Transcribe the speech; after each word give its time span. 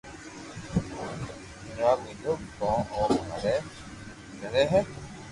جواب 1.77 1.99
ديدو 2.05 2.33
ڪو 2.61 2.69
او 2.91 3.01
مري 3.27 3.53
گيو 4.41 4.59
ھي 4.71 4.81